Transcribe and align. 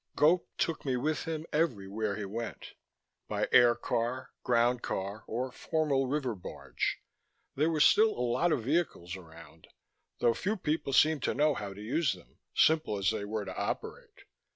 Gope 0.17 0.47
took 0.57 0.83
me 0.83 0.97
with 0.97 1.25
him 1.25 1.45
everywhere 1.53 2.15
he 2.15 2.25
went: 2.25 2.73
by 3.27 3.47
air 3.51 3.75
car, 3.75 4.31
ground 4.41 4.81
car, 4.81 5.23
or 5.27 5.51
formal 5.51 6.07
river 6.07 6.33
barge. 6.33 6.97
There 7.53 7.69
were 7.69 7.79
still 7.79 8.09
a 8.17 8.25
lot 8.29 8.51
of 8.51 8.63
vehicles 8.63 9.15
around, 9.15 9.67
though 10.17 10.33
few 10.33 10.57
people 10.57 10.91
seemed 10.93 11.21
to 11.21 11.35
know 11.35 11.53
how 11.53 11.75
to 11.75 11.81
use 11.83 12.13
them, 12.13 12.39
simple 12.55 12.97
as 12.97 13.11
they 13.11 13.25
were 13.25 13.45
to 13.45 13.55
operate. 13.55 14.23